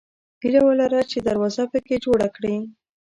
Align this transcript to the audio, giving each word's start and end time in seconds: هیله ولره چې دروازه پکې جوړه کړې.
هیله 0.41 0.61
ولره 0.65 1.01
چې 1.11 1.17
دروازه 1.27 1.63
پکې 1.71 1.95
جوړه 2.05 2.27
کړې. 2.35 2.55